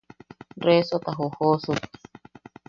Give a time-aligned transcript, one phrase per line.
[0.67, 1.83] Resota jojoosuk.